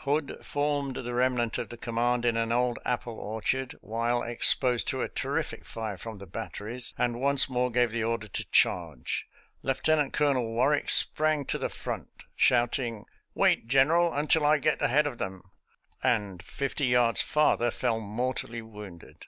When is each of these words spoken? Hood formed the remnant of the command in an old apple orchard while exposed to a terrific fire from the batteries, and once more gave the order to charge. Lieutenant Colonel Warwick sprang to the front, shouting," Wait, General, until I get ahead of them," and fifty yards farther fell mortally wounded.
Hood 0.00 0.40
formed 0.42 0.96
the 0.96 1.14
remnant 1.14 1.56
of 1.56 1.70
the 1.70 1.78
command 1.78 2.26
in 2.26 2.36
an 2.36 2.52
old 2.52 2.78
apple 2.84 3.14
orchard 3.18 3.76
while 3.80 4.22
exposed 4.22 4.88
to 4.88 5.00
a 5.00 5.08
terrific 5.08 5.64
fire 5.64 5.96
from 5.96 6.18
the 6.18 6.26
batteries, 6.26 6.92
and 6.98 7.18
once 7.18 7.48
more 7.48 7.70
gave 7.70 7.92
the 7.92 8.04
order 8.04 8.28
to 8.28 8.44
charge. 8.50 9.24
Lieutenant 9.62 10.12
Colonel 10.12 10.48
Warwick 10.52 10.90
sprang 10.90 11.46
to 11.46 11.56
the 11.56 11.70
front, 11.70 12.10
shouting," 12.34 13.06
Wait, 13.34 13.68
General, 13.68 14.12
until 14.12 14.44
I 14.44 14.58
get 14.58 14.82
ahead 14.82 15.06
of 15.06 15.16
them," 15.16 15.40
and 16.02 16.42
fifty 16.42 16.84
yards 16.84 17.22
farther 17.22 17.70
fell 17.70 17.98
mortally 17.98 18.60
wounded. 18.60 19.24